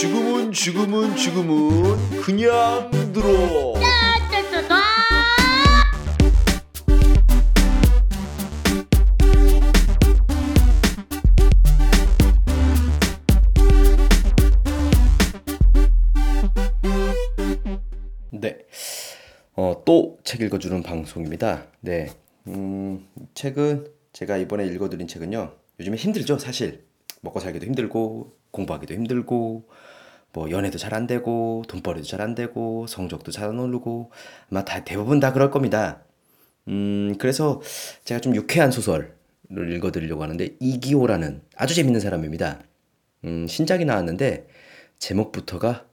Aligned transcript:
지금은 0.00 0.52
지금은 0.52 1.16
지금은 1.16 2.20
그냥 2.22 2.88
들어. 3.12 3.74
네. 18.30 18.58
어, 19.56 19.82
또 19.84 20.18
책 20.22 20.42
읽어주는 20.42 20.82
방송입니다. 20.84 21.66
네. 21.80 22.10
음, 22.46 23.08
책은 23.34 23.88
제가 24.12 24.36
이번에 24.36 24.64
읽어드린 24.66 25.08
책은요. 25.08 25.54
요즘에 25.80 25.96
힘들죠, 25.96 26.38
사실. 26.38 26.84
먹고 27.22 27.40
살기도 27.40 27.66
힘들고, 27.66 28.36
공부하기도 28.50 28.94
힘들고, 28.94 29.68
뭐 30.32 30.50
연애도 30.50 30.78
잘 30.78 30.94
안 30.94 31.06
되고, 31.06 31.62
돈벌이도 31.68 32.06
잘 32.06 32.20
안 32.20 32.34
되고, 32.34 32.86
성적도 32.86 33.32
잘 33.32 33.48
안 33.50 33.58
오르고, 33.58 34.10
아마 34.50 34.64
다 34.64 34.84
대부분 34.84 35.20
다 35.20 35.32
그럴 35.32 35.50
겁니다. 35.50 36.02
음, 36.68 37.16
그래서 37.18 37.60
제가 38.04 38.20
좀 38.20 38.34
유쾌한 38.36 38.70
소설을 38.70 39.12
읽어드리려고 39.50 40.22
하는데, 40.22 40.56
이기호라는 40.60 41.42
아주 41.56 41.74
재밌는 41.74 42.00
사람입니다. 42.00 42.60
음, 43.24 43.46
신작이 43.46 43.84
나왔는데, 43.84 44.46
제목부터가 44.98 45.86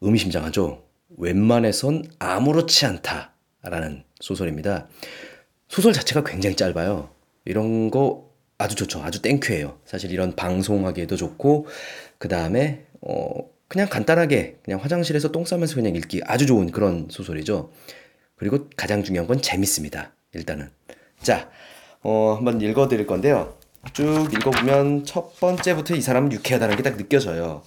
의미심장하죠. 0.00 0.84
웬만해선 1.16 2.04
아무렇지 2.18 2.86
않다라는 2.86 4.04
소설입니다. 4.20 4.88
소설 5.68 5.92
자체가 5.92 6.24
굉장히 6.24 6.56
짧아요. 6.56 7.10
이런 7.44 7.90
거 7.90 8.30
아주 8.58 8.74
좋죠. 8.76 9.02
아주 9.02 9.22
땡큐예요. 9.22 9.78
사실 9.84 10.10
이런 10.12 10.34
방송하기에도 10.36 11.16
좋고 11.16 11.66
그 12.18 12.28
다음에 12.28 12.86
어 13.00 13.28
그냥 13.68 13.88
간단하게 13.88 14.58
그냥 14.64 14.80
화장실에서 14.80 15.32
똥 15.32 15.44
싸면서 15.44 15.74
그냥 15.74 15.94
읽기 15.96 16.22
아주 16.24 16.46
좋은 16.46 16.70
그런 16.70 17.08
소설이죠. 17.10 17.70
그리고 18.36 18.68
가장 18.76 19.02
중요한 19.02 19.26
건 19.26 19.40
재밌습니다. 19.40 20.12
일단은 20.32 20.70
자 21.20 21.50
어, 22.02 22.34
한번 22.36 22.60
읽어 22.60 22.88
드릴 22.88 23.06
건데요. 23.06 23.56
쭉 23.92 24.28
읽어 24.32 24.50
보면 24.50 25.04
첫 25.04 25.38
번째부터 25.40 25.94
이 25.94 26.00
사람은 26.00 26.32
유쾌하다는 26.32 26.76
게 26.76 26.82
딱 26.82 26.96
느껴져요. 26.96 27.62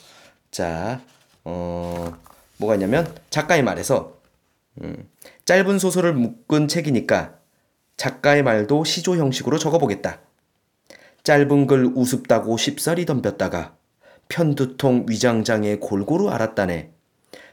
자, 0.51 1.01
어, 1.43 2.11
뭐가 2.57 2.75
있냐면 2.75 3.13
작가의 3.29 3.63
말에서 3.63 4.17
음, 4.81 5.09
짧은 5.45 5.79
소설을 5.79 6.13
묶은 6.13 6.67
책이니까 6.67 7.35
작가의 7.97 8.43
말도 8.43 8.83
시조 8.83 9.17
형식으로 9.17 9.57
적어보겠다. 9.57 10.19
짧은 11.23 11.67
글 11.67 11.85
우습다고 11.85 12.57
쉽사리 12.57 13.05
덤볐다가 13.05 13.75
편두통 14.29 15.05
위장장애 15.07 15.77
골고루 15.77 16.29
알았다네. 16.29 16.91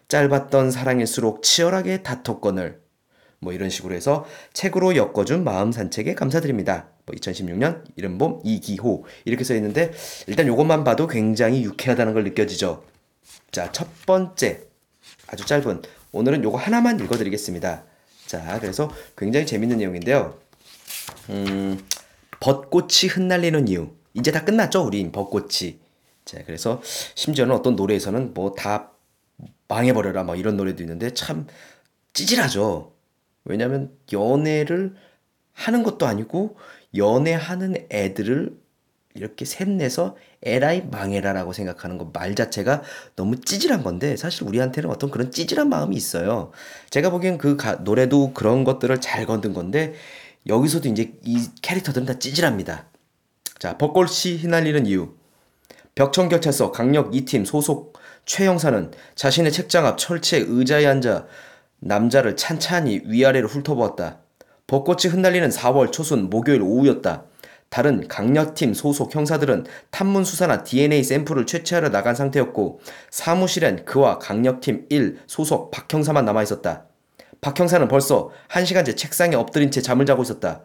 짧았던 0.08 0.70
사랑일수록 0.70 1.42
치열하게 1.42 2.02
다퉜거늘. 2.02 2.80
뭐 3.40 3.52
이런 3.52 3.70
식으로 3.70 3.94
해서 3.94 4.24
책으로 4.52 4.96
엮어준 4.96 5.44
마음 5.44 5.70
산책에 5.70 6.14
감사드립니다. 6.14 6.88
뭐 7.06 7.14
2016년 7.14 7.84
이른봄 7.96 8.40
이기호 8.42 9.04
이렇게 9.24 9.44
써 9.44 9.54
있는데 9.54 9.92
일단 10.26 10.46
요것만 10.46 10.84
봐도 10.84 11.06
굉장히 11.06 11.62
유쾌하다는 11.62 12.14
걸 12.14 12.24
느껴지죠. 12.24 12.84
자, 13.50 13.70
첫 13.72 13.88
번째 14.06 14.62
아주 15.26 15.44
짧은 15.44 15.82
오늘은 16.12 16.42
요거 16.44 16.56
하나만 16.58 17.00
읽어 17.00 17.16
드리겠습니다. 17.16 17.84
자, 18.26 18.58
그래서 18.60 18.90
굉장히 19.16 19.46
재밌는 19.46 19.78
내용인데요. 19.78 20.38
음, 21.30 21.78
벚꽃이 22.40 23.08
흩날리는 23.10 23.68
이유. 23.68 23.90
이제 24.14 24.32
다 24.32 24.44
끝났죠, 24.44 24.84
우린 24.84 25.12
벚꽃이. 25.12 25.83
자, 26.24 26.38
그래서 26.44 26.80
심지어는 27.14 27.54
어떤 27.54 27.76
노래에서는 27.76 28.34
뭐 28.34 28.54
다 28.54 28.90
망해버려라, 29.68 30.24
막 30.24 30.38
이런 30.38 30.56
노래도 30.56 30.82
있는데 30.82 31.10
참 31.12 31.46
찌질하죠. 32.12 32.92
왜냐면 33.44 33.96
연애를 34.12 34.94
하는 35.52 35.82
것도 35.82 36.06
아니고 36.06 36.56
연애하는 36.96 37.86
애들을 37.90 38.56
이렇게 39.14 39.44
샘내서 39.44 40.16
에라이 40.42 40.82
망해라라고 40.90 41.52
생각하는 41.52 41.98
거말 41.98 42.34
자체가 42.34 42.82
너무 43.14 43.40
찌질한 43.40 43.82
건데 43.84 44.16
사실 44.16 44.44
우리한테는 44.44 44.90
어떤 44.90 45.10
그런 45.10 45.30
찌질한 45.30 45.68
마음이 45.68 45.94
있어요. 45.94 46.50
제가 46.90 47.10
보기엔 47.10 47.38
그 47.38 47.56
가, 47.56 47.76
노래도 47.76 48.32
그런 48.34 48.64
것들을 48.64 49.00
잘 49.00 49.24
건든 49.26 49.52
건데 49.52 49.94
여기서도 50.46 50.88
이제 50.88 51.14
이 51.22 51.46
캐릭터들은 51.62 52.06
다 52.06 52.18
찌질합니다. 52.18 52.86
자, 53.58 53.78
벚꽃이 53.78 54.38
휘날리는 54.40 54.86
이유. 54.86 55.14
벽천경찰서 55.94 56.72
강력 56.72 57.12
2팀 57.12 57.46
소속 57.46 57.96
최 58.26 58.46
형사는 58.46 58.90
자신의 59.14 59.52
책장 59.52 59.86
앞 59.86 59.96
철제 59.96 60.38
의자에 60.38 60.86
앉아 60.86 61.26
남자를 61.78 62.34
찬찬히 62.36 63.02
위아래로 63.04 63.46
훑어보았다. 63.46 64.18
벚꽃이 64.66 65.12
흩날리는 65.12 65.48
4월 65.50 65.92
초순 65.92 66.30
목요일 66.30 66.62
오후였다. 66.62 67.26
다른 67.68 68.08
강력팀 68.08 68.74
소속 68.74 69.14
형사들은 69.14 69.66
탐문 69.90 70.24
수사나 70.24 70.64
DNA 70.64 71.04
샘플을 71.04 71.46
채취하러 71.46 71.90
나간 71.90 72.16
상태였고 72.16 72.80
사무실엔 73.10 73.84
그와 73.84 74.18
강력팀 74.18 74.86
1 74.88 75.20
소속 75.28 75.70
박 75.70 75.92
형사만 75.92 76.24
남아 76.24 76.42
있었다. 76.42 76.86
박 77.40 77.58
형사는 77.58 77.86
벌써 77.86 78.30
1시간째 78.48 78.96
책상에 78.96 79.36
엎드린 79.36 79.70
채 79.70 79.80
잠을 79.80 80.06
자고 80.06 80.22
있었다. 80.22 80.62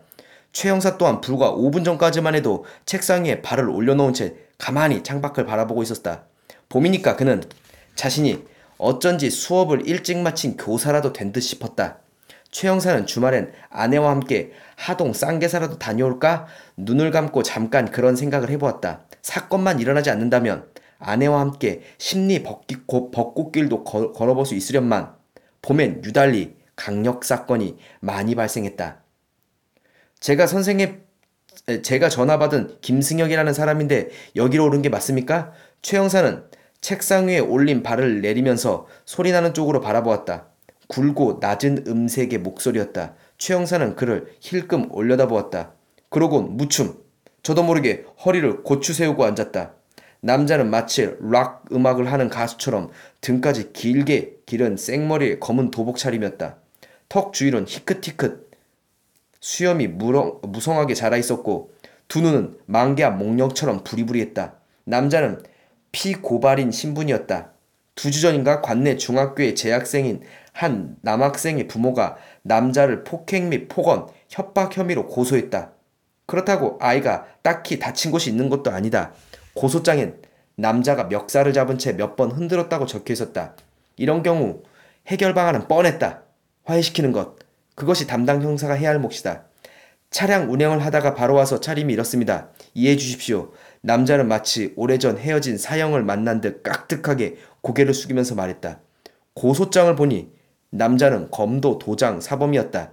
최 0.53 0.69
형사 0.69 0.97
또한 0.97 1.21
불과 1.21 1.51
5분 1.51 1.85
전까지만 1.85 2.33
해도 2.33 2.65
책상 2.87 3.25
위에 3.25 3.43
발을 3.43 3.69
올려놓은 3.69 4.13
채 4.13 4.48
가만히 4.59 5.01
창밖을 5.01 5.45
바라보고 5.47 5.81
있었다. 5.81 6.25
봄이니까 6.69 7.15
그는 7.15 7.41
자신이 7.95 8.45
어쩐지 8.77 9.31
수업을 9.31 9.87
일찍 9.87 10.19
마친 10.19 10.55
교사라도 10.55 11.11
된 11.11 11.31
듯 11.33 11.41
싶었다. 11.41 11.97
최 12.51 12.67
형사는 12.67 13.05
주말엔 13.05 13.51
아내와 13.69 14.09
함께 14.09 14.51
하동 14.75 15.13
쌍계사라도 15.13 15.77
다녀올까? 15.79 16.47
눈을 16.77 17.11
감고 17.11 17.43
잠깐 17.43 17.89
그런 17.91 18.15
생각을 18.15 18.49
해보았다. 18.51 19.01
사건만 19.21 19.79
일어나지 19.79 20.09
않는다면 20.09 20.67
아내와 20.99 21.39
함께 21.39 21.81
심리 21.97 22.43
벚꽃길도 22.43 23.83
걸어볼 23.83 24.45
수 24.45 24.55
있으련만 24.55 25.13
봄엔 25.61 26.03
유달리 26.03 26.55
강력 26.75 27.23
사건이 27.23 27.77
많이 27.99 28.35
발생했다. 28.35 29.01
제가 30.19 30.47
선생의 30.47 31.01
제가 31.83 32.09
전화받은 32.09 32.77
김승혁이라는 32.81 33.53
사람인데 33.53 34.09
여기로 34.35 34.65
오른 34.65 34.81
게 34.81 34.89
맞습니까? 34.89 35.51
최 35.81 35.97
형사는 35.97 36.43
책상 36.81 37.27
위에 37.27 37.39
올린 37.39 37.83
발을 37.83 38.21
내리면서 38.21 38.87
소리나는 39.05 39.53
쪽으로 39.53 39.81
바라보았다. 39.81 40.47
굵고 40.87 41.37
낮은 41.41 41.85
음색의 41.87 42.39
목소리였다. 42.39 43.15
최 43.37 43.53
형사는 43.53 43.95
그를 43.95 44.33
힐끔 44.39 44.91
올려다보았다. 44.91 45.73
그러곤 46.09 46.57
무춤. 46.57 46.97
저도 47.43 47.63
모르게 47.63 48.05
허리를 48.25 48.63
고추 48.63 48.93
세우고 48.93 49.23
앉았다. 49.23 49.73
남자는 50.21 50.69
마치 50.69 51.09
락 51.21 51.65
음악을 51.71 52.11
하는 52.11 52.29
가수처럼 52.29 52.89
등까지 53.21 53.71
길게 53.71 54.39
기른 54.45 54.75
생머리에 54.75 55.39
검은 55.39 55.71
도복 55.71 55.97
차림이었다. 55.97 56.57
턱 57.07 57.33
주위는 57.33 57.65
희끗희끗 57.67 58.48
수염이 59.41 59.87
무렁, 59.87 60.39
무성하게 60.43 60.93
자라 60.93 61.17
있었고 61.17 61.71
두 62.07 62.21
눈은 62.21 62.57
만개한 62.65 63.17
목력처럼 63.17 63.83
부리부리했다. 63.83 64.55
남자는 64.85 65.43
피고발인 65.91 66.71
신분이었다. 66.71 67.51
두 67.95 68.11
주 68.11 68.21
전인가 68.21 68.61
관내 68.61 68.95
중학교의 68.95 69.55
재학생인 69.55 70.21
한 70.53 70.95
남학생의 71.01 71.67
부모가 71.67 72.17
남자를 72.43 73.03
폭행 73.03 73.49
및 73.49 73.67
폭언, 73.67 74.07
협박 74.29 74.75
혐의로 74.75 75.07
고소했다. 75.07 75.71
그렇다고 76.25 76.77
아이가 76.79 77.25
딱히 77.41 77.77
다친 77.79 78.11
곳이 78.11 78.29
있는 78.29 78.49
것도 78.49 78.71
아니다. 78.71 79.13
고소장엔 79.53 80.21
남자가 80.55 81.05
멱살을 81.05 81.53
잡은 81.53 81.77
채 81.77 81.93
몇 81.93 82.15
번 82.15 82.31
흔들었다고 82.31 82.85
적혀 82.85 83.13
있었다. 83.13 83.55
이런 83.97 84.23
경우 84.23 84.63
해결 85.07 85.33
방안은 85.33 85.67
뻔했다. 85.67 86.23
화해시키는 86.65 87.11
것. 87.11 87.35
그것이 87.79 88.07
담당 88.07 88.41
형사가 88.41 88.73
해야 88.73 88.89
할 88.89 88.99
몫이다. 88.99 89.45
차량 90.11 90.51
운행을 90.51 90.83
하다가 90.83 91.15
바로 91.15 91.33
와서 91.33 91.61
차림이 91.61 91.93
이렇습니다. 91.93 92.49
이해해 92.73 92.97
주십시오. 92.97 93.53
남자는 93.81 94.27
마치 94.27 94.73
오래전 94.75 95.17
헤어진 95.17 95.57
사형을 95.57 96.03
만난 96.03 96.41
듯 96.41 96.61
깍듯하게 96.61 97.37
고개를 97.61 97.93
숙이면서 97.93 98.35
말했다. 98.35 98.81
고소장을 99.33 99.95
보니 99.95 100.29
남자는 100.71 101.31
검도 101.31 101.79
도장 101.79 102.19
사범이었다. 102.19 102.91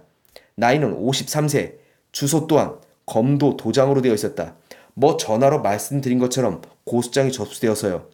나이는 0.55 1.05
53세, 1.05 1.75
주소 2.13 2.47
또한 2.47 2.77
검도 3.05 3.57
도장으로 3.57 4.01
되어 4.01 4.13
있었다. 4.13 4.55
뭐 4.93 5.17
전화로 5.17 5.61
말씀드린 5.61 6.17
것처럼 6.17 6.61
고소장이 6.85 7.33
접수되어서요. 7.33 8.07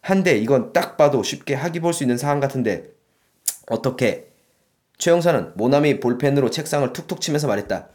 한데 0.00 0.38
이건 0.38 0.72
딱 0.72 0.96
봐도 0.96 1.24
쉽게 1.24 1.54
하기 1.54 1.80
볼수 1.80 2.04
있는 2.04 2.16
사안 2.16 2.38
같은데 2.38 2.84
어떻게? 3.66 4.29
최 5.00 5.10
형사는 5.10 5.52
모나미 5.56 5.98
볼펜으로 5.98 6.50
책상을 6.50 6.92
툭툭 6.92 7.22
치면서 7.22 7.48
말했다. 7.48 7.88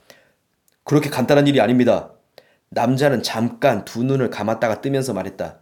그렇게 0.83 1.09
간단한 1.09 1.45
일이 1.47 1.61
아닙니다. 1.61 2.11
남자는 2.69 3.21
잠깐 3.21 3.85
두 3.85 4.03
눈을 4.03 4.31
감았다가 4.31 4.81
뜨면서 4.81 5.13
말했다. 5.13 5.59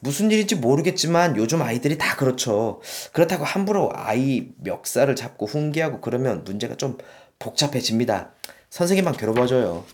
무슨 0.00 0.30
일인지 0.30 0.54
모르겠지만 0.56 1.36
요즘 1.36 1.62
아이들이 1.62 1.96
다 1.96 2.16
그렇죠. 2.16 2.80
그렇다고 3.12 3.44
함부로 3.44 3.90
아이 3.94 4.50
멱살을 4.58 5.16
잡고 5.16 5.46
훈계하고 5.46 6.02
그러면 6.02 6.44
문제가 6.44 6.76
좀 6.76 6.98
복잡해집니다. 7.38 8.32
선생님만 8.68 9.16
괴로워져요. 9.16 9.86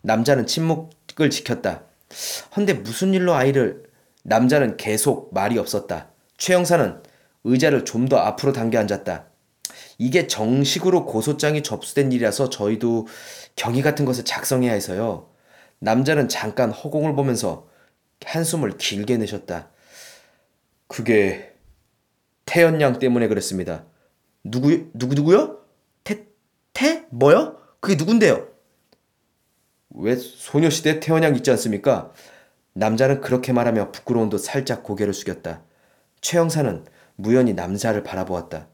남자는 0.00 0.46
침묵을 0.46 1.28
지켰다. 1.30 1.82
헌데 2.56 2.72
무슨 2.72 3.12
일로 3.12 3.34
아이를 3.34 3.84
남자는 4.22 4.78
계속 4.78 5.32
말이 5.34 5.58
없었다. 5.58 6.08
최 6.38 6.54
형사는 6.54 7.02
의자를 7.44 7.84
좀 7.84 8.08
더 8.08 8.16
앞으로 8.16 8.52
당겨 8.54 8.78
앉았다. 8.78 9.26
이게 9.98 10.26
정식으로 10.26 11.06
고소장이 11.06 11.62
접수된 11.62 12.12
일이라서 12.12 12.50
저희도 12.50 13.06
경위 13.54 13.82
같은 13.82 14.04
것을 14.04 14.24
작성해야 14.24 14.72
해서요. 14.72 15.30
남자는 15.78 16.28
잠깐 16.28 16.70
허공을 16.70 17.14
보면서 17.14 17.68
한숨을 18.24 18.76
길게 18.76 19.16
내셨다. 19.18 19.70
그게 20.88 21.54
태연 22.44 22.80
양 22.80 22.98
때문에 22.98 23.28
그랬습니다. 23.28 23.84
누구 24.44 24.90
누구 24.94 25.14
누구요? 25.14 25.60
태 26.04 26.26
태? 26.72 27.06
뭐요? 27.10 27.58
그게 27.80 27.96
누군데요? 27.96 28.48
왜 29.90 30.16
소녀시대 30.16 31.00
태연 31.00 31.22
양 31.22 31.34
있지 31.36 31.50
않습니까? 31.50 32.12
남자는 32.74 33.22
그렇게 33.22 33.52
말하며 33.52 33.92
부끄러운 33.92 34.28
듯 34.28 34.38
살짝 34.38 34.82
고개를 34.82 35.14
숙였다. 35.14 35.62
최 36.20 36.38
형사는 36.38 36.84
무연히 37.16 37.54
남자를 37.54 38.02
바라보았다. 38.02 38.68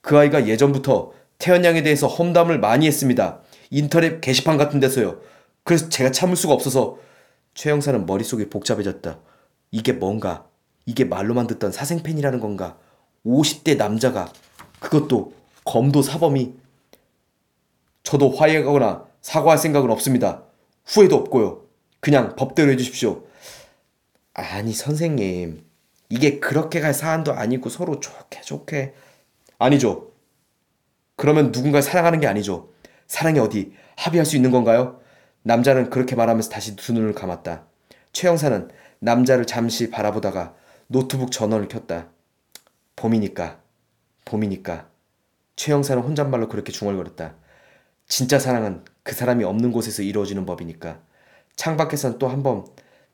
그 0.00 0.18
아이가 0.18 0.46
예전부터 0.46 1.12
태연 1.38 1.64
양에 1.64 1.82
대해서 1.82 2.06
험담을 2.06 2.58
많이 2.58 2.86
했습니다. 2.86 3.40
인터넷 3.70 4.20
게시판 4.20 4.56
같은 4.56 4.80
데서요. 4.80 5.20
그래서 5.64 5.88
제가 5.88 6.10
참을 6.10 6.36
수가 6.36 6.54
없어서 6.54 6.98
최 7.54 7.70
형사는 7.70 8.06
머릿속이 8.06 8.48
복잡해졌다. 8.48 9.18
이게 9.70 9.92
뭔가? 9.92 10.46
이게 10.86 11.04
말로만 11.04 11.46
듣던 11.46 11.72
사생팬이라는 11.72 12.40
건가? 12.40 12.78
50대 13.26 13.76
남자가 13.76 14.32
그것도 14.80 15.34
검도 15.64 16.02
사범이 16.02 16.54
저도 18.02 18.30
화해하거나 18.30 19.04
사과할 19.20 19.58
생각은 19.58 19.90
없습니다. 19.90 20.44
후회도 20.86 21.16
없고요. 21.16 21.62
그냥 22.00 22.36
법대로 22.36 22.70
해주십시오. 22.72 23.24
아니 24.32 24.72
선생님 24.72 25.64
이게 26.08 26.38
그렇게 26.38 26.80
갈 26.80 26.94
사안도 26.94 27.32
아니고 27.32 27.68
서로 27.68 28.00
좋게 28.00 28.40
좋게 28.40 28.94
아니죠. 29.58 30.12
그러면 31.16 31.52
누군가 31.52 31.80
사랑하는 31.80 32.20
게 32.20 32.26
아니죠. 32.26 32.72
사랑이 33.06 33.38
어디 33.38 33.72
합의할 33.96 34.24
수 34.24 34.36
있는 34.36 34.50
건가요? 34.50 35.00
남자는 35.42 35.90
그렇게 35.90 36.14
말하면서 36.14 36.50
다시 36.50 36.76
두 36.76 36.92
눈을 36.92 37.14
감았다. 37.14 37.64
최 38.12 38.28
형사는 38.28 38.68
남자를 39.00 39.46
잠시 39.46 39.90
바라보다가 39.90 40.54
노트북 40.88 41.30
전원을 41.32 41.68
켰다. 41.68 42.08
봄이니까, 42.96 43.60
봄이니까. 44.24 44.88
최 45.56 45.72
형사는 45.72 46.02
혼잣말로 46.02 46.48
그렇게 46.48 46.72
중얼거렸다. 46.72 47.34
진짜 48.06 48.38
사랑은 48.38 48.84
그 49.02 49.14
사람이 49.14 49.44
없는 49.44 49.72
곳에서 49.72 50.02
이루어지는 50.02 50.46
법이니까. 50.46 51.00
창밖에선 51.56 52.18
또 52.18 52.28
한 52.28 52.42
번 52.42 52.64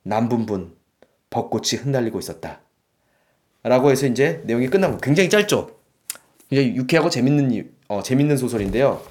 남분분 0.02 0.76
벚꽃이 1.30 1.80
흩날리고 1.80 2.18
있었다. 2.18 2.60
라고 3.62 3.90
해서 3.90 4.06
이제 4.06 4.42
내용이 4.44 4.68
끝나고 4.68 4.98
굉장히 4.98 5.30
짧죠. 5.30 5.70
굉장히 6.48 6.76
유쾌하고 6.76 7.10
재밌는 7.10 7.72
어, 7.88 8.02
재밌는 8.02 8.36
소설인데요. 8.36 9.02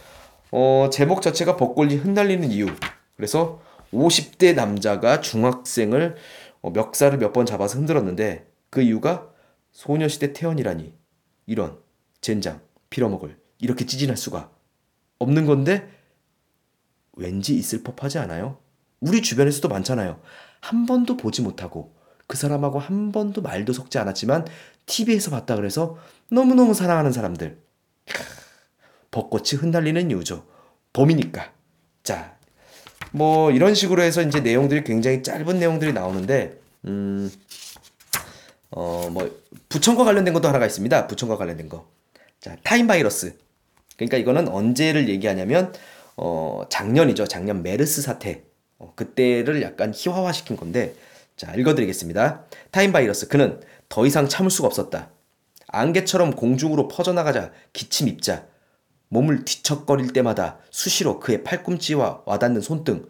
어, 0.51 0.89
제목 0.91 1.21
자체가 1.21 1.57
벚꽃이 1.57 1.95
흩날리는 1.95 2.51
이유. 2.51 2.68
그래서 3.15 3.62
50대 3.91 4.53
남자가 4.56 5.21
중학생을 5.21 6.15
어, 6.62 6.69
멱살을 6.71 7.18
몇 7.18 7.33
번 7.33 7.45
잡아서 7.45 7.77
흔들었는데 7.77 8.47
그 8.69 8.81
이유가 8.81 9.30
소녀시대 9.71 10.33
태연이라니 10.33 10.94
이런 11.47 11.77
젠장 12.21 12.62
빌어먹을 12.89 13.38
이렇게 13.59 13.86
찌진할 13.86 14.18
수가 14.18 14.51
없는 15.19 15.45
건데 15.45 15.89
왠지 17.15 17.56
있을 17.56 17.83
법하지 17.83 18.18
않아요? 18.19 18.59
우리 19.00 19.21
주변에서도 19.21 19.68
많잖아요. 19.68 20.19
한 20.62 20.86
번도 20.86 21.18
보지 21.18 21.41
못하고 21.41 21.95
그 22.33 22.38
사람하고 22.38 22.80
한 22.80 23.12
번도 23.12 23.44
말도 23.44 23.74
섞지 23.74 24.00
않았지만 24.00 24.47
TV에서 24.88 25.30
봤다 25.30 25.56
그래서 25.56 26.00
너무너무 26.31 26.74
사랑하는 26.74 27.12
사람들. 27.12 27.59
벚꽃이 29.12 29.50
흩날리는 29.59 30.09
이유죠. 30.09 30.44
봄이니까. 30.94 31.53
자, 32.01 32.35
뭐 33.12 33.51
이런 33.51 33.75
식으로 33.75 34.01
해서 34.01 34.24
이제 34.24 34.39
내용들이 34.39 34.83
굉장히 34.83 35.21
짧은 35.21 35.59
내용들이 35.59 35.94
나오는데 35.94 36.59
음, 36.85 37.31
어, 38.71 39.07
뭐 39.12 39.29
부천과 39.69 40.03
관련된 40.03 40.33
것도 40.33 40.47
하나가 40.47 40.65
있습니다. 40.65 41.06
부천과 41.06 41.38
관련된 41.38 41.69
거. 41.69 41.88
자, 42.39 42.57
타인 42.63 42.88
바이러스. 42.88 43.38
그러니까 43.95 44.18
이거는 44.18 44.47
언제를 44.47 45.07
얘기하냐면 45.07 45.71
어, 46.18 46.63
작년이죠. 46.69 47.27
작년 47.27 47.62
메르스 47.62 48.01
사태. 48.01 48.41
어, 48.79 48.91
그때를 48.95 49.62
약간 49.62 49.94
희화화시킨 49.95 50.57
건데 50.57 50.95
자, 51.43 51.53
읽어드리겠습니다. 51.55 52.45
타인 52.71 52.94
바이러스. 52.93 53.27
그는 53.27 53.59
더 53.89 54.05
이상 54.05 54.29
참을 54.29 54.49
수가 54.49 54.65
없었다. 54.65 55.11
안개처럼 55.67 56.37
공중으로 56.37 56.87
퍼져나가던 56.88 57.51
기침 57.73 58.07
입자. 58.07 58.47
몸을 59.09 59.43
뒤척거릴 59.43 60.13
때마다 60.13 60.59
수시로 60.71 61.19
그의 61.19 61.43
팔꿈치와 61.43 62.21
와닿는 62.25 62.61
손등. 62.61 63.09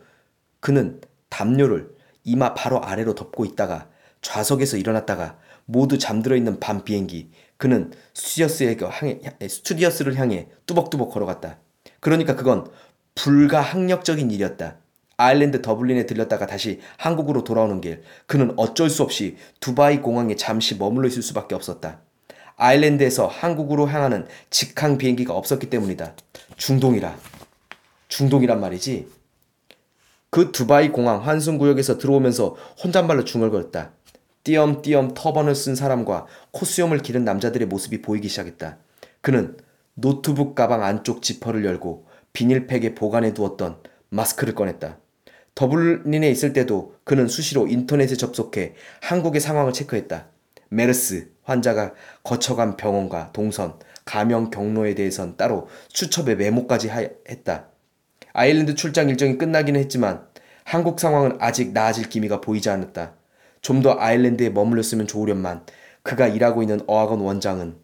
그는 0.61 0.99
담요를 1.29 1.91
이마 2.23 2.55
바로 2.55 2.83
아래로 2.83 3.13
덮고 3.13 3.45
있다가 3.45 3.87
좌석에서 4.23 4.77
일어났다가 4.77 5.37
모두 5.65 5.99
잠들어 5.99 6.35
있는 6.35 6.59
밤 6.59 6.83
비행기. 6.83 7.29
그는 7.57 7.91
스튜디어스를 8.15 10.15
향해 10.15 10.49
뚜벅뚜벅 10.65 11.11
걸어갔다. 11.11 11.59
그러니까 11.99 12.35
그건 12.35 12.65
불가항력적인 13.13 14.31
일이었다. 14.31 14.77
아일랜드 15.23 15.61
더블린에 15.61 16.05
들렸다가 16.05 16.45
다시 16.47 16.81
한국으로 16.97 17.45
돌아오는 17.45 17.79
길, 17.79 18.03
그는 18.25 18.53
어쩔 18.57 18.89
수 18.89 19.03
없이 19.03 19.37
두바이 19.61 20.01
공항에 20.01 20.35
잠시 20.35 20.75
머물러 20.77 21.07
있을 21.07 21.21
수밖에 21.21 21.55
없었다. 21.55 22.01
아일랜드에서 22.57 23.27
한국으로 23.27 23.87
향하는 23.87 24.27
직항 24.49 24.97
비행기가 24.97 25.33
없었기 25.33 25.69
때문이다. 25.69 26.15
중동이라. 26.57 27.17
중동이란 28.09 28.59
말이지. 28.59 29.07
그는 30.29 30.51
두바이 30.51 30.89
공항 30.89 31.25
환승구역에서 31.25 31.97
들어오면서 31.99 32.57
혼잣말로 32.83 33.23
중얼거렸다. 33.23 33.91
띄엄띄엄 34.43 35.13
터번을 35.13 35.55
쓴 35.55 35.75
사람과 35.75 36.25
콧수염을 36.51 36.97
기른 36.99 37.23
남자들의 37.23 37.67
모습이 37.67 38.01
보이기 38.01 38.27
시작했다. 38.27 38.77
그는 39.21 39.55
노트북 39.93 40.53
가방 40.53 40.83
안쪽 40.83 41.21
지퍼를 41.21 41.63
열고 41.63 42.07
비닐팩에 42.33 42.93
보관해 42.93 43.33
두었던 43.33 43.77
마스크를 44.09 44.53
꺼냈다. 44.53 44.97
더블린에 45.55 46.29
있을 46.29 46.53
때도 46.53 46.95
그는 47.03 47.27
수시로 47.27 47.67
인터넷에 47.67 48.15
접속해 48.15 48.73
한국의 49.01 49.41
상황을 49.41 49.73
체크했다. 49.73 50.27
메르스 50.69 51.29
환자가 51.43 51.93
거쳐간 52.23 52.77
병원과 52.77 53.31
동선, 53.33 53.77
감염 54.05 54.49
경로에 54.49 54.95
대해선 54.95 55.37
따로 55.37 55.67
수첩에 55.89 56.35
메모까지 56.35 56.87
하, 56.89 56.99
했다. 57.29 57.67
아일랜드 58.33 58.73
출장 58.75 59.09
일정이 59.09 59.37
끝나기는 59.37 59.79
했지만 59.79 60.25
한국 60.63 60.99
상황은 60.99 61.37
아직 61.39 61.71
나아질 61.73 62.09
기미가 62.09 62.41
보이지 62.41 62.69
않았다. 62.69 63.13
좀 63.61 63.81
더 63.81 63.95
아일랜드에 63.97 64.49
머물렀으면 64.49 65.07
좋으련만 65.07 65.65
그가 66.03 66.27
일하고 66.27 66.61
있는 66.63 66.81
어학원 66.87 67.21
원장은 67.21 67.75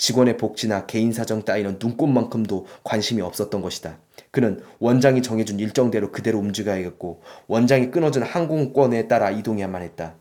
직원의 0.00 0.38
복지나 0.38 0.86
개인 0.86 1.12
사정 1.12 1.44
따위는 1.44 1.76
눈꽃만큼도 1.78 2.66
관심이 2.84 3.20
없었던 3.20 3.60
것이다. 3.60 3.98
그는 4.30 4.62
원장이 4.78 5.20
정해준 5.20 5.60
일정대로 5.60 6.10
그대로 6.10 6.38
움직여야겠고 6.38 7.20
원장이 7.48 7.90
끊어진 7.90 8.22
항공권에 8.22 9.08
따라 9.08 9.30
이동해야만 9.30 9.82
했다. 9.82 10.14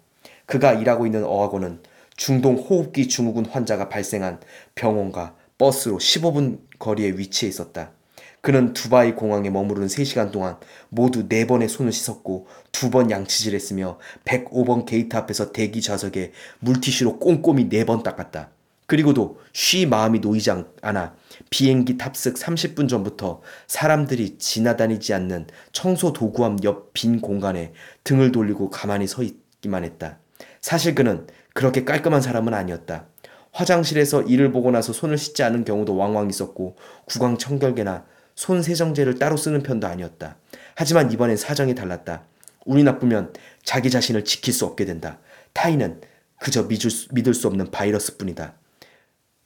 그가 0.45 0.73
일하고 0.73 1.05
있는 1.05 1.23
어학원은 1.23 1.81
중동 2.17 2.55
호흡기 2.57 3.07
증후군 3.07 3.45
환자가 3.45 3.87
발생한 3.87 4.41
병원과 4.75 5.37
버스로 5.57 5.97
15분 5.97 6.59
거리에 6.77 7.11
위치해 7.11 7.47
있었다. 7.49 7.93
그는 8.41 8.73
두바이 8.73 9.15
공항에 9.15 9.49
머무르는 9.49 9.87
3시간 9.87 10.31
동안 10.31 10.57
모두 10.89 11.29
4번의 11.29 11.69
손을 11.69 11.93
씻었고 11.93 12.47
2번 12.73 13.11
양치질했으며 13.11 13.97
105번 14.25 14.85
게이트 14.85 15.15
앞에서 15.15 15.53
대기 15.53 15.81
좌석을 15.81 16.33
물티슈로 16.59 17.19
꼼꼼히 17.19 17.69
4번 17.69 18.03
닦았다. 18.03 18.58
그리고도 18.89 19.39
쉬 19.53 19.85
마음이 19.85 20.19
놓이지 20.19 20.49
않아 20.81 21.13
비행기 21.51 21.97
탑승 21.99 22.33
30분 22.33 22.89
전부터 22.89 23.41
사람들이 23.67 24.39
지나다니지 24.39 25.13
않는 25.13 25.45
청소 25.71 26.11
도구함 26.11 26.57
옆 26.63 26.91
빈 26.93 27.21
공간에 27.21 27.71
등을 28.03 28.31
돌리고 28.31 28.71
가만히 28.71 29.05
서 29.07 29.21
있기만 29.21 29.83
했다. 29.83 30.17
사실 30.59 30.95
그는 30.95 31.27
그렇게 31.53 31.85
깔끔한 31.85 32.21
사람은 32.21 32.53
아니었다. 32.53 33.05
화장실에서 33.51 34.23
이를 34.23 34.51
보고 34.51 34.71
나서 34.71 34.91
손을 34.91 35.19
씻지 35.19 35.43
않은 35.43 35.65
경우도 35.65 35.95
왕왕 35.95 36.29
있었고 36.29 36.75
구강 37.05 37.37
청결계나 37.37 38.05
손 38.35 38.63
세정제를 38.63 39.19
따로 39.19 39.37
쓰는 39.37 39.61
편도 39.61 39.85
아니었다. 39.85 40.37
하지만 40.75 41.11
이번엔 41.11 41.37
사정이 41.37 41.75
달랐다. 41.75 42.23
운이 42.65 42.83
나쁘면 42.83 43.33
자기 43.63 43.91
자신을 43.91 44.25
지킬 44.25 44.51
수 44.51 44.65
없게 44.65 44.85
된다. 44.85 45.19
타인은 45.53 46.01
그저 46.39 46.63
믿을 46.63 46.89
수, 46.89 47.07
믿을 47.13 47.35
수 47.35 47.47
없는 47.47 47.69
바이러스뿐이다. 47.69 48.55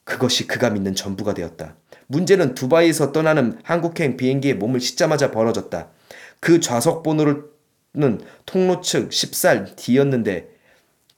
그것이 0.03 0.47
그가 0.47 0.69
믿는 0.69 0.95
전부가 0.95 1.33
되었다. 1.33 1.75
문제는 2.07 2.55
두바이에서 2.55 3.11
떠나는 3.11 3.59
한국행 3.63 4.17
비행기에 4.17 4.53
몸을 4.55 4.79
싣자마자 4.79 5.31
벌어졌다. 5.31 5.89
그 6.39 6.59
좌석 6.59 7.03
번호는 7.03 8.21
통로 8.45 8.81
측 8.81 9.09
10살 9.09 9.75
D였는데 9.75 10.49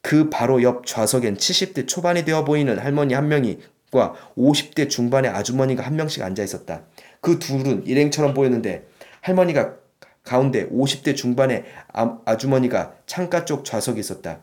그 0.02 0.30
바로 0.30 0.62
옆 0.62 0.86
좌석엔 0.86 1.36
70대 1.36 1.88
초반이 1.88 2.24
되어 2.24 2.44
보이는 2.44 2.78
할머니 2.78 3.14
한 3.14 3.28
명이 3.28 3.58
과 3.90 4.14
50대 4.36 4.88
중반의 4.88 5.30
아주머니가 5.30 5.82
한 5.84 5.96
명씩 5.96 6.22
앉아 6.22 6.42
있었다. 6.42 6.82
그 7.20 7.38
둘은 7.38 7.86
일행처럼 7.86 8.34
보였는데 8.34 8.86
할머니가 9.20 9.74
가운데 10.22 10.68
50대 10.68 11.16
중반의 11.16 11.64
아, 11.92 12.18
아주머니가 12.24 12.94
창가 13.06 13.44
쪽 13.44 13.64
좌석에 13.64 13.98
있었다. 13.98 14.40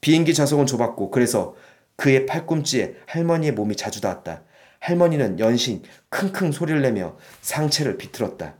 비행기 0.00 0.34
좌석은 0.34 0.66
좁았고 0.66 1.10
그래서 1.10 1.54
그의 2.02 2.26
팔꿈치에 2.26 2.96
할머니의 3.06 3.52
몸이 3.52 3.76
자주 3.76 4.00
닿았다. 4.00 4.42
할머니는 4.80 5.38
연신 5.38 5.84
킁킁 6.10 6.50
소리를 6.50 6.82
내며 6.82 7.16
상체를 7.42 7.96
비틀었다. 7.96 8.56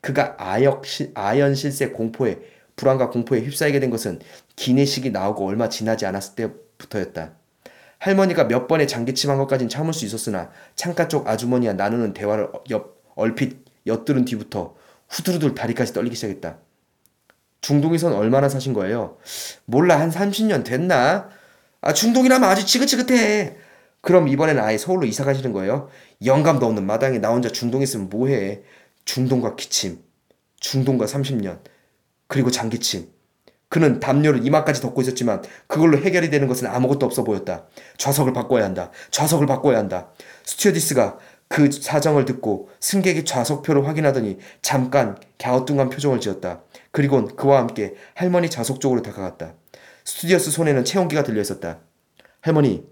그가 0.00 0.34
아역, 0.38 0.84
아연 1.12 1.54
실세 1.54 1.90
공포에 1.90 2.38
불안과 2.74 3.10
공포에 3.10 3.40
휩싸이게 3.40 3.80
된 3.80 3.90
것은 3.90 4.20
기내식이 4.56 5.10
나오고 5.10 5.46
얼마 5.46 5.68
지나지 5.68 6.06
않았을 6.06 6.36
때부터였다. 6.36 7.32
할머니가 7.98 8.44
몇 8.44 8.66
번의 8.66 8.88
장기침한 8.88 9.36
것까진 9.36 9.68
참을 9.68 9.92
수 9.92 10.06
있었으나 10.06 10.50
창가 10.74 11.06
쪽 11.06 11.28
아주머니와 11.28 11.74
나누는 11.74 12.14
대화를 12.14 12.48
옆, 12.70 13.02
얼핏 13.14 13.58
엿들은 13.86 14.24
뒤부터 14.24 14.74
후두루들 15.10 15.54
다리까지 15.54 15.92
떨리기 15.92 16.16
시작했다. 16.16 16.56
중동에선 17.60 18.14
얼마나 18.14 18.48
사신 18.48 18.72
거예요? 18.72 19.18
몰라 19.66 20.00
한 20.00 20.10
30년 20.10 20.64
됐나? 20.64 21.28
아 21.80 21.92
중동이라면 21.92 22.48
아주 22.48 22.66
지긋지긋해. 22.66 23.56
그럼 24.00 24.28
이번엔 24.28 24.58
아예 24.58 24.78
서울로 24.78 25.04
이사 25.06 25.24
가시는 25.24 25.52
거예요? 25.52 25.88
영감도 26.24 26.66
없는 26.66 26.86
마당에 26.86 27.18
나 27.18 27.30
혼자 27.30 27.48
중동에 27.48 27.82
있으면 27.84 28.08
뭐해? 28.08 28.62
중동과 29.04 29.56
기침, 29.56 29.98
중동과 30.60 31.06
30년, 31.06 31.60
그리고 32.28 32.50
장기침. 32.50 33.08
그는 33.68 33.98
담요를 33.98 34.46
이마까지 34.46 34.80
덮고 34.80 35.00
있었지만 35.00 35.42
그걸로 35.66 35.98
해결이 35.98 36.30
되는 36.30 36.46
것은 36.46 36.68
아무것도 36.68 37.04
없어 37.04 37.24
보였다. 37.24 37.66
좌석을 37.98 38.32
바꿔야 38.32 38.64
한다. 38.64 38.92
좌석을 39.10 39.46
바꿔야 39.46 39.78
한다. 39.78 40.10
스튜어디스가 40.44 41.18
그 41.48 41.70
사정을 41.70 42.24
듣고 42.24 42.70
승객의 42.80 43.24
좌석표를 43.24 43.86
확인하더니 43.86 44.38
잠깐 44.62 45.16
갸우뚱한 45.38 45.90
표정을 45.90 46.20
지었다. 46.20 46.62
그리곤 46.92 47.34
그와 47.36 47.58
함께 47.58 47.94
할머니 48.14 48.48
좌석 48.48 48.80
쪽으로 48.80 49.02
다가갔다. 49.02 49.54
스튜어디스 50.10 50.52
손에는 50.52 50.84
체온기가 50.84 51.24
들려 51.24 51.40
있었다. 51.40 51.80
할머니, 52.40 52.84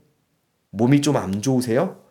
몸이 0.70 1.00
좀 1.00 1.16
안 1.16 1.40
좋으세요? 1.40 2.02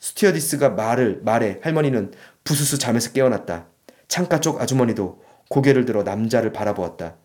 스튜어디스가 0.00 0.70
말을 0.70 1.20
말해 1.22 1.58
할머니는 1.62 2.12
부스스 2.44 2.78
잠에서 2.78 3.12
깨어났다. 3.12 3.66
창가 4.08 4.40
쪽 4.40 4.60
아주머니도 4.60 5.22
고개를 5.50 5.84
들어 5.84 6.02
남자를 6.02 6.52
바라보았다. 6.52 7.16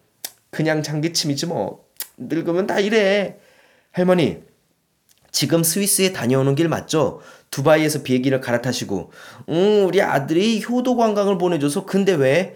그냥 0.51 0.83
잔기침이지 0.83 1.45
뭐. 1.47 1.87
늙으면 2.17 2.67
다 2.67 2.79
이래. 2.79 3.39
할머니, 3.93 4.43
지금 5.31 5.63
스위스에 5.63 6.11
다녀오는 6.11 6.55
길 6.55 6.67
맞죠? 6.67 7.21
두바이에서 7.51 8.03
비행기를 8.03 8.41
갈아타시고, 8.41 9.11
응, 9.49 9.85
우리 9.87 10.01
아들이 10.01 10.61
효도 10.67 10.97
관광을 10.97 11.37
보내줘서, 11.37 11.85
근데 11.85 12.13
왜? 12.13 12.53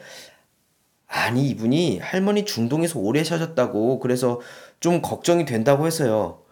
아니, 1.08 1.48
이분이 1.50 2.00
할머니 2.00 2.46
중동에서 2.46 3.00
오래 3.00 3.24
사셨다고, 3.24 4.00
그래서 4.00 4.42
좀 4.80 5.02
걱정이 5.02 5.46
된다고 5.46 5.88
해서요. 5.88 6.44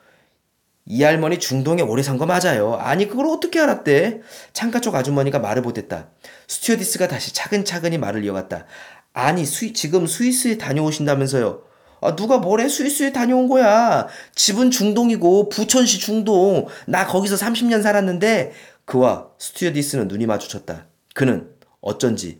이 0.87 1.03
할머니 1.03 1.39
중동에 1.39 1.81
오래 1.81 2.03
산 2.03 2.17
거 2.17 2.25
맞아요. 2.25 2.75
아니, 2.75 3.07
그걸 3.07 3.25
어떻게 3.27 3.59
알았대? 3.59 4.21
창가 4.53 4.79
쪽 4.81 4.95
아주머니가 4.95 5.39
말을 5.39 5.61
못했다. 5.63 6.09
스튜어디스가 6.47 7.07
다시 7.07 7.33
차근차근히 7.33 7.97
말을 7.97 8.23
이어갔다. 8.23 8.65
아니, 9.13 9.45
스 9.45 9.73
지금 9.73 10.05
스위스에 10.07 10.57
다녀오신다면서요. 10.57 11.63
아, 12.01 12.15
누가 12.15 12.37
뭐래? 12.37 12.69
스위스에 12.69 13.11
다녀온 13.11 13.47
거야. 13.47 14.07
집은 14.35 14.69
중동이고, 14.71 15.49
부천시 15.49 15.99
중동. 15.99 16.67
나 16.87 17.07
거기서 17.07 17.35
30년 17.35 17.81
살았는데, 17.81 18.53
그와 18.85 19.29
스튜어디스는 19.39 20.07
눈이 20.07 20.27
마주쳤다. 20.27 20.85
그는 21.15 21.49
어쩐지 21.81 22.39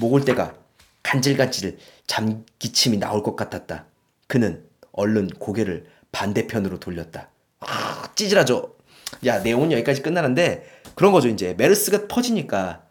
목을 0.00 0.24
때가 0.24 0.54
간질간질 1.02 1.78
잠기침이 2.06 2.98
나올 2.98 3.22
것 3.22 3.36
같았다. 3.36 3.86
그는 4.26 4.64
얼른 4.92 5.28
고개를 5.28 5.86
반대편으로 6.12 6.78
돌렸다. 6.80 7.30
아, 7.60 8.12
찌질하죠? 8.14 8.76
야, 9.26 9.40
내용은 9.40 9.72
여기까지 9.72 10.02
끝나는데, 10.02 10.66
그런 10.94 11.12
거죠, 11.12 11.28
이제. 11.28 11.54
메르스가 11.54 12.08
퍼지니까, 12.08 12.84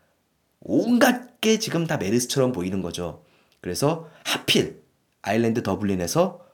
온갖 0.62 1.32
게 1.41 1.58
지금 1.58 1.88
다 1.88 1.98
메르스처럼 1.98 2.51
보이는 2.51 2.82
거죠. 2.82 3.25
그래서 3.62 4.10
하필 4.24 4.84
아일랜드 5.24 5.63
더블린에서 5.63 6.46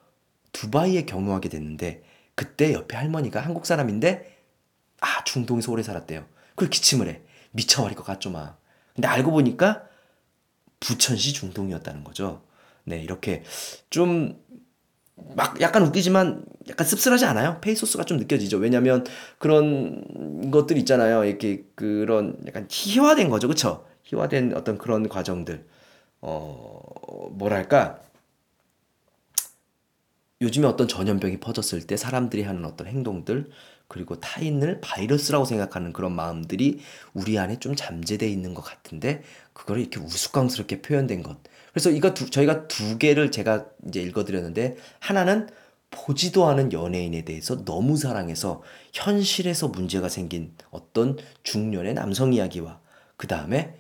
두바이에 0.54 1.06
경유하게 1.06 1.50
됐는데 1.50 2.04
그때 2.36 2.74
옆에 2.74 2.96
할머니가 2.96 3.42
한국 3.42 3.66
사람인데 3.66 4.38
아 5.02 5.24
중동에서 5.26 5.72
오래 5.72 5.84
살았대요. 5.84 6.26
그걸 6.52 6.70
기침을 6.70 7.08
해. 7.10 7.22
미쳐버릴 7.52 7.96
것 7.96 8.06
같죠 8.06 8.32
막. 8.32 8.60
근데 8.96 9.08
알고 9.08 9.32
보니까 9.32 9.84
부천시 10.80 11.34
중동이었다는 11.34 12.04
거죠. 12.04 12.42
네 12.86 13.02
이렇게 13.02 13.44
좀 13.90 14.48
막 15.36 15.60
약간 15.62 15.84
웃기지만 15.84 16.46
약간 16.70 16.86
씁쓸하지 16.86 17.26
않아요? 17.26 17.60
페이소스가 17.62 18.04
좀 18.04 18.18
느껴지죠. 18.18 18.58
왜냐면 18.58 19.04
그런 19.40 20.52
것들 20.52 20.78
있잖아요. 20.78 21.26
이렇게 21.26 21.64
그런 21.76 22.38
약간 22.46 22.68
희화된 22.70 23.30
거죠. 23.30 23.48
그쵸? 23.48 23.86
희화된 24.04 24.54
어떤 24.56 24.78
그런 24.78 25.10
과정들. 25.10 25.66
어, 26.22 27.30
뭐랄까. 27.32 28.00
요즘에 30.40 30.68
어떤 30.68 30.88
전염병이 30.88 31.40
퍼졌을 31.40 31.88
때 31.88 31.98
사람들이 31.98 32.44
하는 32.44 32.64
어떤 32.64 32.86
행동들, 32.86 33.50
그리고 33.88 34.20
타인을 34.20 34.82
바이러스라고 34.82 35.46
생각하는 35.46 35.94
그런 35.94 36.14
마음들이 36.14 36.80
우리 37.14 37.40
안에 37.40 37.60
좀 37.60 37.76
잠재되어 37.76 38.28
있는 38.28 38.54
것 38.54 38.62
같은데, 38.62 39.24
그걸 39.54 39.80
이렇게 39.80 40.00
우스꽝스럽게 40.00 40.82
표현된 40.82 41.24
것. 41.24 41.38
그래서 41.72 41.90
이거 41.90 42.14
두, 42.14 42.30
저희가 42.30 42.68
두 42.68 42.98
개를 42.98 43.32
제가 43.32 43.66
이제 43.88 44.02
읽어드렸는데, 44.02 44.78
하나는 45.00 45.48
보지도 45.90 46.48
않은 46.48 46.74
연예인에 46.74 47.24
대해서 47.24 47.64
너무 47.64 47.98
사랑해서 47.98 48.62
현실에서 48.94 49.70
문제가 49.70 50.10
생긴 50.10 50.54
어떤 50.70 51.18
중년의 51.44 51.94
남성 51.94 52.34
이야기와, 52.34 52.80
그 53.16 53.28
다음에 53.28 53.76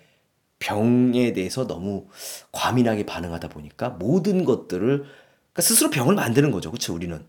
병에 0.60 1.34
대해서 1.34 1.68
너무 1.68 2.08
과민하게 2.52 3.06
반응하다 3.06 3.50
보니까 3.50 3.90
모든 3.90 4.46
것들을 4.46 4.88
그러니까 4.88 5.62
스스로 5.62 5.90
병을 5.90 6.16
만드는 6.16 6.52
거죠. 6.52 6.72
그렇죠? 6.72 6.94
우리는. 6.94 7.24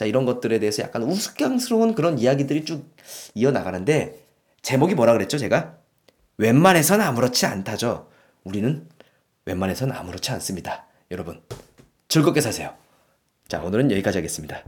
자, 0.00 0.06
이런 0.06 0.24
것들에 0.24 0.58
대해서 0.60 0.82
약간 0.82 1.02
우스꽝스러운 1.02 1.94
그런 1.94 2.18
이야기들이 2.18 2.64
쭉 2.64 2.90
이어나가는데 3.34 4.26
제목이 4.62 4.94
뭐라 4.94 5.12
그랬죠, 5.12 5.36
제가? 5.36 5.76
웬만해선 6.38 7.02
아무렇지 7.02 7.44
않다죠. 7.44 8.08
우리는 8.42 8.88
웬만해선 9.44 9.92
아무렇지 9.92 10.30
않습니다. 10.30 10.86
여러분, 11.10 11.42
즐겁게 12.08 12.40
사세요. 12.40 12.72
자, 13.46 13.60
오늘은 13.60 13.90
여기까지 13.90 14.16
하겠습니다. 14.16 14.64